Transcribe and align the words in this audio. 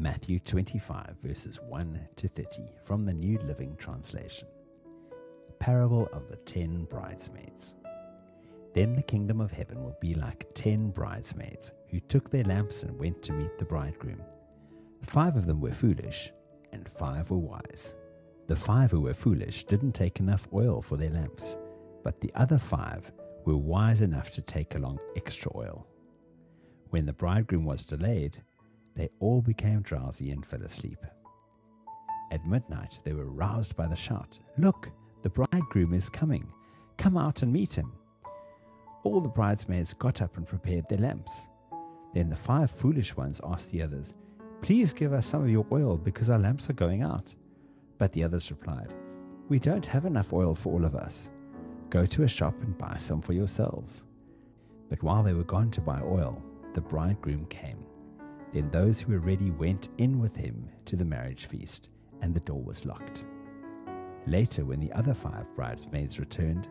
Matthew 0.00 0.38
25, 0.38 1.16
verses 1.24 1.58
1 1.60 2.00
to 2.14 2.28
30 2.28 2.62
from 2.84 3.04
the 3.04 3.12
New 3.12 3.36
Living 3.40 3.74
Translation. 3.76 4.46
Parable 5.58 6.08
of 6.12 6.28
the 6.28 6.36
Ten 6.36 6.84
Bridesmaids. 6.84 7.74
Then 8.74 8.94
the 8.94 9.02
kingdom 9.02 9.40
of 9.40 9.50
heaven 9.50 9.82
will 9.82 9.96
be 10.00 10.14
like 10.14 10.54
ten 10.54 10.90
bridesmaids 10.90 11.72
who 11.88 11.98
took 11.98 12.30
their 12.30 12.44
lamps 12.44 12.84
and 12.84 12.96
went 12.96 13.24
to 13.24 13.32
meet 13.32 13.58
the 13.58 13.64
bridegroom. 13.64 14.22
Five 15.02 15.36
of 15.36 15.46
them 15.46 15.60
were 15.60 15.72
foolish, 15.72 16.30
and 16.72 16.88
five 16.88 17.32
were 17.32 17.38
wise. 17.38 17.96
The 18.46 18.54
five 18.54 18.92
who 18.92 19.00
were 19.00 19.14
foolish 19.14 19.64
didn't 19.64 19.92
take 19.92 20.20
enough 20.20 20.46
oil 20.52 20.80
for 20.80 20.96
their 20.96 21.10
lamps, 21.10 21.58
but 22.04 22.20
the 22.20 22.30
other 22.36 22.58
five 22.58 23.10
were 23.44 23.56
wise 23.56 24.00
enough 24.00 24.30
to 24.32 24.42
take 24.42 24.76
along 24.76 25.00
extra 25.16 25.50
oil. 25.56 25.88
When 26.90 27.04
the 27.04 27.12
bridegroom 27.12 27.64
was 27.64 27.82
delayed, 27.82 28.44
they 28.98 29.08
all 29.20 29.40
became 29.40 29.80
drowsy 29.80 30.32
and 30.32 30.44
fell 30.44 30.62
asleep. 30.62 30.98
At 32.32 32.44
midnight, 32.44 32.98
they 33.04 33.12
were 33.12 33.30
roused 33.30 33.76
by 33.76 33.86
the 33.86 33.96
shout 33.96 34.40
Look, 34.58 34.90
the 35.22 35.30
bridegroom 35.30 35.94
is 35.94 36.08
coming. 36.08 36.46
Come 36.96 37.16
out 37.16 37.42
and 37.42 37.52
meet 37.52 37.74
him. 37.74 37.92
All 39.04 39.20
the 39.20 39.28
bridesmaids 39.28 39.94
got 39.94 40.20
up 40.20 40.36
and 40.36 40.46
prepared 40.46 40.88
their 40.88 40.98
lamps. 40.98 41.46
Then 42.12 42.28
the 42.28 42.36
five 42.36 42.72
foolish 42.72 43.16
ones 43.16 43.40
asked 43.44 43.70
the 43.70 43.82
others, 43.82 44.14
Please 44.62 44.92
give 44.92 45.12
us 45.12 45.26
some 45.26 45.42
of 45.42 45.48
your 45.48 45.66
oil 45.70 45.96
because 45.96 46.28
our 46.28 46.38
lamps 46.38 46.68
are 46.68 46.74
going 46.74 47.02
out. 47.02 47.32
But 47.98 48.12
the 48.12 48.24
others 48.24 48.50
replied, 48.50 48.92
We 49.48 49.60
don't 49.60 49.86
have 49.86 50.06
enough 50.06 50.32
oil 50.32 50.56
for 50.56 50.72
all 50.72 50.84
of 50.84 50.96
us. 50.96 51.30
Go 51.88 52.04
to 52.04 52.24
a 52.24 52.28
shop 52.28 52.54
and 52.62 52.76
buy 52.76 52.96
some 52.98 53.22
for 53.22 53.32
yourselves. 53.32 54.02
But 54.90 55.02
while 55.04 55.22
they 55.22 55.34
were 55.34 55.44
gone 55.44 55.70
to 55.70 55.80
buy 55.80 56.00
oil, 56.02 56.42
the 56.74 56.80
bridegroom 56.80 57.46
came. 57.46 57.78
Then 58.52 58.70
those 58.70 59.00
who 59.00 59.12
were 59.12 59.18
ready 59.18 59.50
went 59.50 59.90
in 59.98 60.18
with 60.18 60.36
him 60.36 60.68
to 60.86 60.96
the 60.96 61.04
marriage 61.04 61.46
feast, 61.46 61.90
and 62.22 62.34
the 62.34 62.40
door 62.40 62.62
was 62.62 62.84
locked. 62.84 63.24
Later, 64.26 64.64
when 64.64 64.80
the 64.80 64.92
other 64.92 65.14
five 65.14 65.54
bridesmaids 65.54 66.18
returned, 66.18 66.68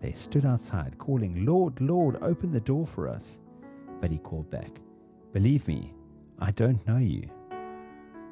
they 0.00 0.12
stood 0.12 0.46
outside, 0.46 0.98
calling, 0.98 1.44
Lord, 1.44 1.80
Lord, 1.80 2.18
open 2.22 2.50
the 2.50 2.60
door 2.60 2.86
for 2.86 3.08
us. 3.08 3.38
But 4.00 4.10
he 4.10 4.18
called 4.18 4.50
back, 4.50 4.80
Believe 5.32 5.66
me, 5.68 5.94
I 6.38 6.50
don't 6.52 6.84
know 6.86 6.96
you. 6.96 7.28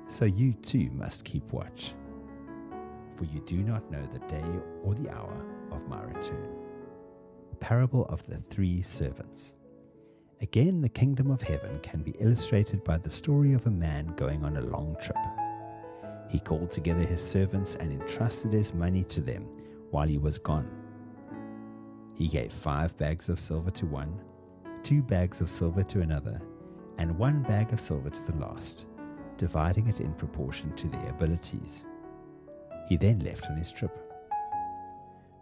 So 0.08 0.24
you 0.24 0.54
too 0.54 0.90
must 0.92 1.24
keep 1.24 1.52
watch, 1.52 1.94
for 3.16 3.24
you 3.24 3.40
do 3.40 3.58
not 3.58 3.90
know 3.90 4.04
the 4.06 4.20
day 4.20 4.44
or 4.82 4.94
the 4.94 5.10
hour 5.10 5.44
of 5.70 5.86
my 5.86 6.02
return. 6.02 6.48
Parable 7.60 8.06
of 8.06 8.26
the 8.26 8.38
Three 8.50 8.82
Servants. 8.82 9.52
Again, 10.40 10.80
the 10.80 10.88
kingdom 10.88 11.32
of 11.32 11.42
heaven 11.42 11.80
can 11.80 12.02
be 12.02 12.14
illustrated 12.20 12.84
by 12.84 12.96
the 12.96 13.10
story 13.10 13.54
of 13.54 13.66
a 13.66 13.70
man 13.70 14.14
going 14.16 14.44
on 14.44 14.56
a 14.56 14.60
long 14.60 14.96
trip. 15.00 15.16
He 16.28 16.38
called 16.38 16.70
together 16.70 17.00
his 17.00 17.20
servants 17.20 17.74
and 17.74 17.90
entrusted 17.90 18.52
his 18.52 18.72
money 18.72 19.02
to 19.04 19.20
them 19.20 19.48
while 19.90 20.06
he 20.06 20.18
was 20.18 20.38
gone. 20.38 20.70
He 22.14 22.28
gave 22.28 22.52
five 22.52 22.96
bags 22.96 23.28
of 23.28 23.40
silver 23.40 23.72
to 23.72 23.86
one, 23.86 24.20
two 24.84 25.02
bags 25.02 25.40
of 25.40 25.50
silver 25.50 25.82
to 25.82 26.02
another, 26.02 26.40
and 26.98 27.18
one 27.18 27.42
bag 27.42 27.72
of 27.72 27.80
silver 27.80 28.10
to 28.10 28.22
the 28.22 28.36
last, 28.36 28.86
dividing 29.38 29.88
it 29.88 30.00
in 30.00 30.12
proportion 30.14 30.72
to 30.76 30.86
their 30.88 31.08
abilities. 31.08 31.84
He 32.88 32.96
then 32.96 33.18
left 33.20 33.50
on 33.50 33.56
his 33.56 33.72
trip. 33.72 34.07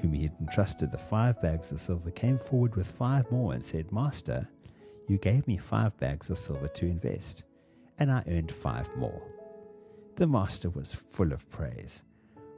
whom 0.00 0.12
he 0.12 0.24
had 0.24 0.36
entrusted 0.40 0.90
the 0.90 0.98
five 0.98 1.40
bags 1.40 1.72
of 1.72 1.80
silver, 1.80 2.10
came 2.10 2.38
forward 2.38 2.76
with 2.76 2.86
five 2.86 3.30
more 3.30 3.52
and 3.52 3.64
said, 3.64 3.92
Master, 3.92 4.48
you 5.08 5.18
gave 5.18 5.46
me 5.46 5.56
five 5.56 5.96
bags 5.98 6.30
of 6.30 6.38
silver 6.38 6.68
to 6.68 6.86
invest, 6.86 7.44
and 7.98 8.10
I 8.10 8.22
earned 8.28 8.52
five 8.52 8.94
more. 8.96 9.22
The 10.16 10.26
master 10.26 10.70
was 10.70 10.94
full 10.94 11.32
of 11.32 11.48
praise. 11.50 12.02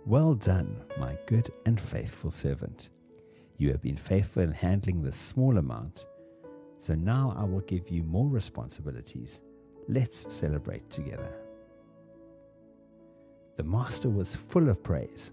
Well 0.04 0.34
done, 0.34 0.82
my 0.98 1.19
good 1.26 1.50
and 1.64 1.80
faithful 1.80 2.30
servant. 2.30 2.91
You 3.58 3.70
have 3.70 3.82
been 3.82 3.97
faithful 3.97 4.42
in 4.42 4.53
handling 4.53 5.03
this 5.03 5.16
small 5.16 5.56
amount, 5.56 6.06
so 6.78 6.94
now 6.94 7.34
I 7.36 7.44
will 7.44 7.60
give 7.60 7.88
you 7.88 8.03
more 8.03 8.28
responsibilities. 8.28 9.41
Let's 9.88 10.32
celebrate 10.34 10.91
together. 10.91 11.32
The 13.56 13.64
master 13.64 14.10
was 14.10 14.36
full 14.36 14.68
of 14.68 14.82
praise. 14.82 15.32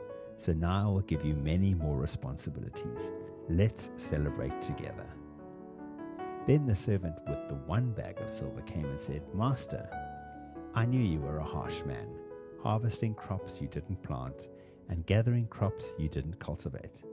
so 0.41 0.53
now 0.53 0.87
I 0.87 0.91
will 0.91 1.01
give 1.01 1.23
you 1.23 1.35
many 1.35 1.75
more 1.75 1.95
responsibilities. 1.95 3.11
Let's 3.47 3.91
celebrate 3.95 4.59
together. 4.59 5.05
Then 6.47 6.65
the 6.65 6.75
servant 6.75 7.13
with 7.27 7.47
the 7.47 7.55
one 7.67 7.91
bag 7.91 8.19
of 8.19 8.31
silver 8.31 8.61
came 8.61 8.85
and 8.85 8.99
said, 8.99 9.21
Master, 9.35 9.87
I 10.73 10.85
knew 10.85 10.99
you 10.99 11.19
were 11.19 11.37
a 11.37 11.43
harsh 11.43 11.83
man, 11.85 12.07
harvesting 12.63 13.13
crops 13.13 13.61
you 13.61 13.67
didn't 13.67 14.01
plant 14.01 14.49
and 14.89 15.05
gathering 15.05 15.45
crops 15.45 15.93
you 15.99 16.09
didn't 16.09 16.39
cultivate. 16.39 17.03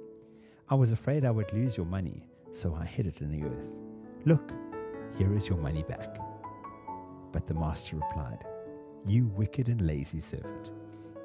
I 0.70 0.74
was 0.74 0.92
afraid 0.92 1.26
I 1.26 1.30
would 1.30 1.52
lose 1.52 1.76
your 1.76 1.86
money, 1.86 2.22
so 2.52 2.74
I 2.74 2.86
hid 2.86 3.06
it 3.06 3.20
in 3.20 3.30
the 3.30 3.46
earth. 3.46 3.74
Look, 4.24 4.52
here 5.18 5.36
is 5.36 5.50
your 5.50 5.58
money 5.58 5.82
back. 5.82 6.16
But 7.30 7.46
the 7.46 7.52
master 7.52 7.96
replied, 7.96 8.46
You 9.06 9.26
wicked 9.26 9.68
and 9.68 9.86
lazy 9.86 10.20
servant. 10.20 10.70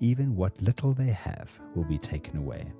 even 0.00 0.36
what 0.36 0.60
little 0.60 0.92
they 0.92 1.10
have 1.10 1.50
will 1.74 1.84
be 1.84 1.98
taken 1.98 2.36
away. 2.36 2.72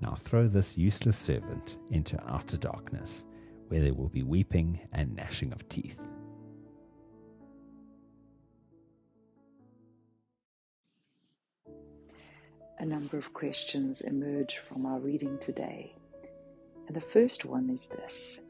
Now 0.00 0.14
throw 0.14 0.48
this 0.48 0.76
useless 0.76 1.16
servant 1.16 1.78
into 1.90 2.20
outer 2.28 2.56
darkness, 2.56 3.24
where 3.68 3.82
there 3.82 3.94
will 3.94 4.08
be 4.08 4.22
weeping 4.22 4.80
and 4.92 5.14
gnashing 5.16 5.52
of 5.52 5.68
teeth. 5.68 6.00
A 12.78 12.86
number 12.86 13.16
of 13.16 13.32
questions 13.32 14.02
emerge 14.02 14.58
from 14.58 14.84
our 14.84 14.98
reading 14.98 15.38
today. 15.38 15.94
And 16.86 16.94
the 16.94 17.00
first 17.00 17.44
one 17.44 17.70
is 17.70 17.86
this 17.86 18.42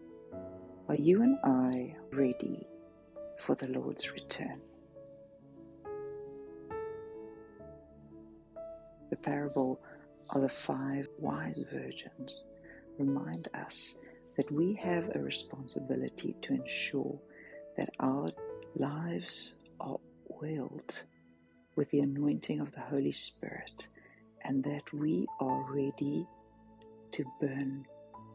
Are 0.88 0.96
you 0.96 1.22
and 1.22 1.38
I 1.44 1.94
ready 2.10 2.66
for 3.38 3.54
the 3.54 3.68
Lord's 3.68 4.10
return? 4.10 4.60
Parable 9.24 9.80
of 10.30 10.42
the 10.42 10.48
five 10.48 11.06
wise 11.18 11.60
virgins 11.72 12.44
remind 12.98 13.48
us 13.54 13.96
that 14.36 14.50
we 14.50 14.74
have 14.74 15.10
a 15.14 15.18
responsibility 15.18 16.34
to 16.42 16.54
ensure 16.54 17.18
that 17.76 17.90
our 18.00 18.28
lives 18.76 19.56
are 19.80 19.98
oiled 20.42 21.02
with 21.76 21.90
the 21.90 22.00
anointing 22.00 22.60
of 22.60 22.70
the 22.72 22.80
Holy 22.80 23.12
Spirit 23.12 23.88
and 24.44 24.62
that 24.64 24.92
we 24.92 25.26
are 25.40 25.64
ready 25.72 26.26
to 27.12 27.24
burn 27.40 27.86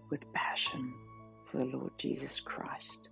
with 0.10 0.32
passion 0.34 0.94
for 1.46 1.58
the 1.58 1.66
Lord 1.66 1.92
Jesus 1.98 2.40
Christ. 2.40 3.10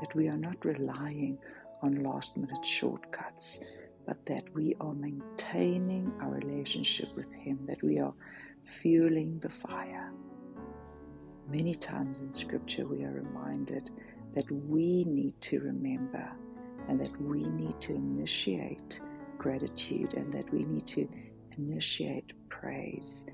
That 0.00 0.14
we 0.14 0.28
are 0.28 0.36
not 0.36 0.64
relying 0.64 1.38
on 1.82 2.02
last 2.02 2.36
minute 2.36 2.64
shortcuts, 2.64 3.60
but 4.06 4.24
that 4.26 4.44
we 4.54 4.74
are 4.80 4.94
maintaining 4.94 6.12
our 6.20 6.32
relationship 6.32 7.14
with 7.16 7.32
Him, 7.32 7.58
that 7.66 7.82
we 7.82 7.98
are 7.98 8.14
fueling 8.62 9.38
the 9.40 9.48
fire. 9.48 10.10
Many 11.48 11.74
times 11.74 12.20
in 12.20 12.32
Scripture, 12.32 12.86
we 12.86 13.04
are 13.04 13.12
reminded 13.12 13.90
that 14.34 14.50
we 14.50 15.04
need 15.04 15.40
to 15.42 15.60
remember 15.60 16.30
and 16.88 17.00
that 17.00 17.20
we 17.20 17.44
need 17.44 17.80
to 17.80 17.94
initiate 17.94 19.00
gratitude 19.38 20.14
and 20.14 20.32
that 20.32 20.50
we 20.52 20.64
need 20.64 20.86
to 20.86 21.08
initiate 21.56 22.32
praise 22.48 23.26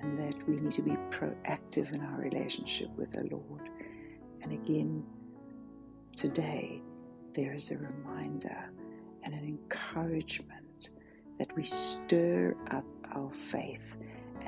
and 0.00 0.18
that 0.18 0.48
we 0.48 0.56
need 0.56 0.72
to 0.72 0.82
be 0.82 0.96
proactive 1.10 1.92
in 1.92 2.00
our 2.00 2.20
relationship 2.20 2.88
with 2.96 3.12
the 3.12 3.24
Lord. 3.30 3.68
And 4.42 4.52
again, 4.52 5.04
today, 6.16 6.82
there 7.34 7.52
is 7.52 7.70
a 7.70 7.78
reminder 7.78 8.70
and 9.26 9.34
an 9.34 9.44
encouragement 9.44 10.90
that 11.36 11.54
we 11.56 11.64
stir 11.64 12.54
up 12.70 12.84
our 13.12 13.30
faith 13.32 13.96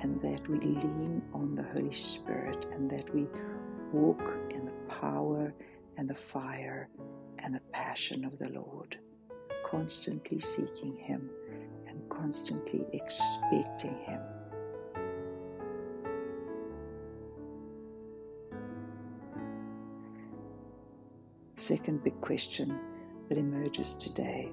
and 0.01 0.23
that 0.23 0.49
we 0.49 0.61
lean 0.61 1.21
on 1.35 1.57
the 1.57 1.65
Holy 1.75 1.93
Spirit 1.93 2.65
and 2.73 2.89
that 2.89 3.13
we 3.13 3.27
walk 3.93 4.23
in 4.51 4.65
the 4.65 4.95
power 4.95 5.53
and 5.97 6.09
the 6.09 6.15
fire 6.15 6.89
and 7.41 7.57
the 7.57 7.61
passion 7.73 8.25
of 8.25 8.39
the 8.39 8.49
Lord, 8.51 8.97
constantly 9.69 10.41
seeking 10.41 10.97
Him 10.97 11.29
and 11.89 12.01
constantly 12.09 12.87
expecting 12.93 13.99
Him. 14.07 14.21
Second 21.57 22.05
big 22.05 22.19
question 22.21 22.79
that 23.29 23.37
emerges 23.37 23.95
today 23.95 24.53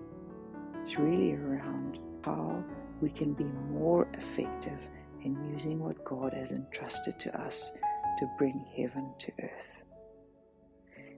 is 0.85 0.99
really 0.99 1.33
around 1.33 1.99
how 2.23 2.63
we 3.01 3.09
can 3.09 3.33
be 3.33 3.45
more 3.71 4.07
effective 4.13 4.79
in 5.23 5.51
using 5.51 5.79
what 5.79 6.03
God 6.05 6.31
has 6.33 6.51
entrusted 6.51 7.19
to 7.21 7.41
us 7.41 7.75
to 8.19 8.27
bring 8.37 8.63
heaven 8.77 9.11
to 9.17 9.31
earth. 9.41 9.83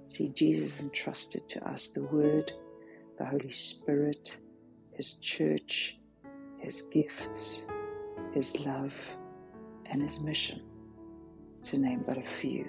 See, 0.08 0.30
Jesus 0.30 0.80
entrusted 0.80 1.50
to 1.50 1.70
us 1.70 1.90
the 1.90 2.04
Word, 2.04 2.54
the 3.18 3.26
Holy 3.26 3.52
Spirit, 3.52 4.38
His 4.94 5.14
church, 5.16 6.00
His 6.60 6.84
gifts, 6.84 7.64
His 8.34 8.58
love, 8.62 8.96
and 9.86 10.02
His 10.02 10.22
mission, 10.22 10.62
to 11.64 11.78
name 11.78 12.06
but 12.08 12.18
a 12.18 12.24
few. 12.24 12.66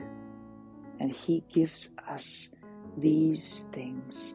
And 0.99 1.13
He 1.13 1.45
gives 1.49 1.95
us 2.09 2.55
these 2.97 3.69
things 3.73 4.35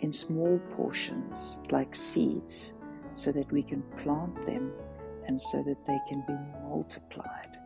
in 0.00 0.12
small 0.12 0.58
portions, 0.76 1.60
like 1.70 1.94
seeds, 1.94 2.74
so 3.14 3.32
that 3.32 3.50
we 3.50 3.62
can 3.62 3.82
plant 4.02 4.34
them 4.46 4.72
and 5.26 5.40
so 5.40 5.62
that 5.62 5.86
they 5.86 5.98
can 6.08 6.22
be 6.26 6.36
multiplied. 6.68 7.58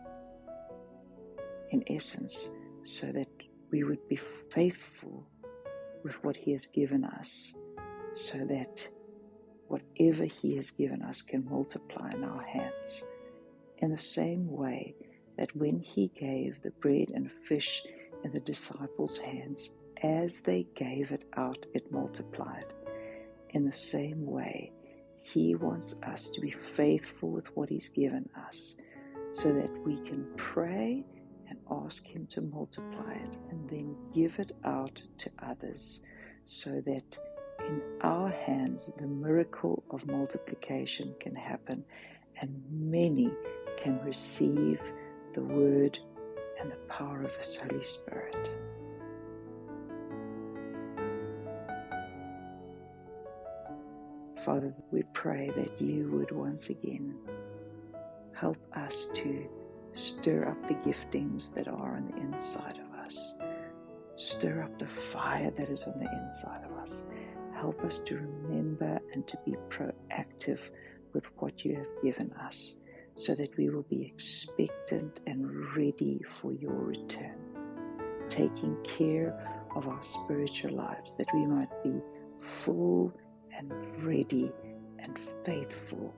In 1.70 1.84
essence, 1.88 2.50
so 2.82 3.12
that 3.12 3.28
we 3.70 3.84
would 3.84 4.06
be 4.08 4.18
faithful 4.50 5.26
with 6.02 6.22
what 6.24 6.36
He 6.36 6.52
has 6.52 6.66
given 6.66 7.04
us, 7.04 7.56
so 8.14 8.38
that 8.38 8.86
whatever 9.68 10.24
He 10.24 10.56
has 10.56 10.70
given 10.70 11.02
us 11.02 11.22
can 11.22 11.48
multiply 11.48 12.12
in 12.12 12.24
our 12.24 12.42
hands. 12.42 13.04
In 13.78 13.90
the 13.90 13.98
same 13.98 14.50
way 14.50 14.94
that 15.36 15.54
when 15.54 15.78
He 15.78 16.10
gave 16.18 16.60
the 16.62 16.72
bread 16.82 17.10
and 17.14 17.30
fish 17.48 17.82
in 18.24 18.32
the 18.32 18.40
disciples' 18.40 19.18
hands, 19.18 19.76
as 20.02 20.40
they 20.40 20.66
gave 20.74 21.10
it 21.10 21.24
out, 21.36 21.66
it 21.74 21.92
multiplied. 21.92 22.66
In 23.50 23.64
the 23.64 23.72
same 23.72 24.26
way, 24.26 24.72
He 25.20 25.54
wants 25.54 25.96
us 26.02 26.30
to 26.30 26.40
be 26.40 26.50
faithful 26.50 27.30
with 27.30 27.54
what 27.56 27.68
He's 27.68 27.88
given 27.88 28.28
us 28.48 28.76
so 29.32 29.52
that 29.52 29.70
we 29.84 29.96
can 30.02 30.26
pray 30.36 31.04
and 31.48 31.58
ask 31.70 32.06
Him 32.06 32.26
to 32.30 32.40
multiply 32.40 33.12
it 33.14 33.36
and 33.50 33.68
then 33.68 33.96
give 34.14 34.38
it 34.38 34.52
out 34.64 35.02
to 35.18 35.30
others 35.42 36.02
so 36.44 36.80
that 36.86 37.18
in 37.66 37.82
our 38.00 38.30
hands 38.30 38.90
the 38.98 39.06
miracle 39.06 39.84
of 39.90 40.06
multiplication 40.06 41.14
can 41.20 41.34
happen 41.34 41.84
and 42.40 42.62
many 42.70 43.30
can 43.76 44.00
receive 44.04 44.80
the 45.34 45.42
word 45.42 45.98
and 46.60 46.70
the 46.70 46.76
power 46.88 47.22
of 47.22 47.34
His 47.36 47.56
Holy 47.56 47.84
Spirit. 47.84 48.54
Father, 54.44 54.74
we 54.90 55.02
pray 55.12 55.50
that 55.56 55.80
you 55.80 56.10
would 56.12 56.32
once 56.32 56.70
again 56.70 57.14
help 58.32 58.58
us 58.74 59.08
to 59.14 59.48
Stir 59.94 60.48
up 60.48 60.68
the 60.68 60.74
giftings 60.74 61.52
that 61.54 61.68
are 61.68 61.96
on 61.96 62.06
the 62.06 62.16
inside 62.22 62.78
of 62.78 62.98
us. 63.04 63.38
Stir 64.16 64.62
up 64.62 64.78
the 64.78 64.86
fire 64.86 65.50
that 65.50 65.68
is 65.68 65.82
on 65.82 65.98
the 65.98 66.10
inside 66.24 66.62
of 66.64 66.76
us. 66.78 67.06
Help 67.54 67.82
us 67.84 67.98
to 68.00 68.16
remember 68.16 69.00
and 69.12 69.26
to 69.26 69.36
be 69.44 69.56
proactive 69.68 70.60
with 71.12 71.24
what 71.38 71.64
you 71.64 71.74
have 71.74 72.02
given 72.02 72.32
us 72.34 72.76
so 73.16 73.34
that 73.34 73.56
we 73.58 73.68
will 73.68 73.82
be 73.82 74.02
expectant 74.02 75.20
and 75.26 75.76
ready 75.76 76.22
for 76.26 76.52
your 76.52 76.72
return. 76.72 77.36
Taking 78.28 78.76
care 78.84 79.34
of 79.74 79.88
our 79.88 80.02
spiritual 80.02 80.72
lives 80.72 81.16
that 81.16 81.28
we 81.34 81.46
might 81.46 81.82
be 81.82 82.00
full 82.38 83.12
and 83.60 84.04
ready 84.04 84.50
and 84.98 85.18
faithful 85.44 86.14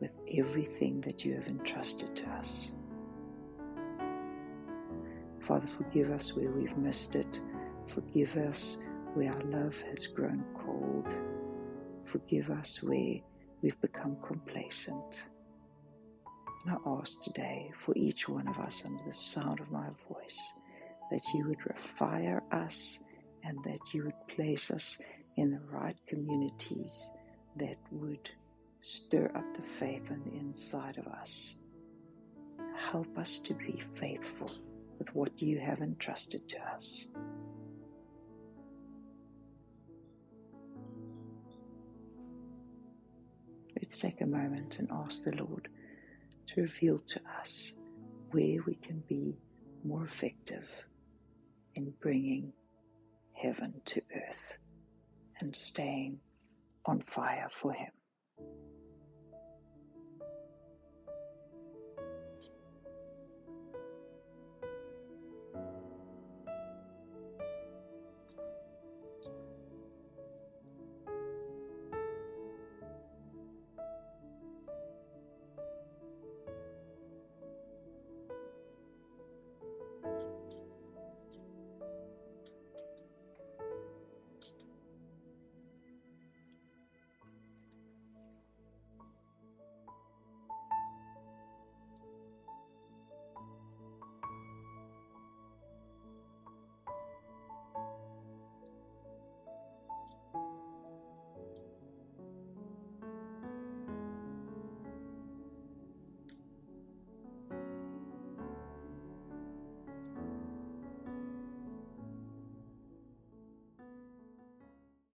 with 0.00 0.10
everything 0.36 1.00
that 1.00 1.24
you 1.24 1.34
have 1.34 1.46
entrusted 1.46 2.14
to 2.14 2.24
us. 2.30 2.72
Father, 5.40 5.66
forgive 5.66 6.10
us 6.10 6.34
where 6.34 6.50
we've 6.50 6.76
missed 6.76 7.14
it. 7.14 7.40
Forgive 7.88 8.36
us 8.36 8.78
where 9.14 9.32
our 9.32 9.42
love 9.44 9.74
has 9.90 10.06
grown 10.06 10.44
cold. 10.54 11.14
Forgive 12.04 12.50
us 12.50 12.82
where 12.82 13.20
we've 13.62 13.80
become 13.80 14.16
complacent. 14.26 15.22
And 16.66 16.76
I 16.76 16.90
ask 17.00 17.22
today 17.22 17.70
for 17.84 17.96
each 17.96 18.28
one 18.28 18.48
of 18.48 18.58
us 18.58 18.84
under 18.84 19.02
the 19.04 19.14
sound 19.14 19.60
of 19.60 19.70
my 19.70 19.86
voice 20.08 20.52
that 21.10 21.22
you 21.32 21.46
would 21.46 21.60
refire 21.60 22.40
us 22.52 22.98
and 23.44 23.56
that 23.64 23.94
you 23.94 24.04
would 24.04 24.36
place 24.36 24.70
us 24.70 25.00
in 25.36 25.50
the 25.50 25.60
right 25.70 25.96
communities 26.06 27.10
that 27.56 27.76
would 27.90 28.30
stir 28.80 29.30
up 29.34 29.44
the 29.54 29.62
faith 29.62 30.10
on 30.10 30.22
the 30.24 30.38
inside 30.38 30.96
of 30.98 31.06
us. 31.06 31.56
Help 32.90 33.18
us 33.18 33.38
to 33.38 33.54
be 33.54 33.82
faithful 33.94 34.50
with 34.98 35.14
what 35.14 35.40
you 35.40 35.58
have 35.58 35.80
entrusted 35.80 36.48
to 36.48 36.58
us. 36.74 37.08
Let's 43.76 43.98
take 43.98 44.20
a 44.20 44.26
moment 44.26 44.78
and 44.78 44.88
ask 44.90 45.24
the 45.24 45.36
Lord 45.36 45.68
to 46.48 46.62
reveal 46.62 46.98
to 46.98 47.20
us 47.40 47.72
where 48.30 48.62
we 48.66 48.74
can 48.76 49.02
be 49.08 49.36
more 49.84 50.04
effective 50.04 50.68
in 51.74 51.92
bringing 52.00 52.52
heaven 53.34 53.74
to 53.84 54.00
earth 54.14 54.58
and 55.40 55.54
staying 55.54 56.18
on 56.86 57.00
fire 57.00 57.48
for 57.50 57.72
Him. 57.72 57.90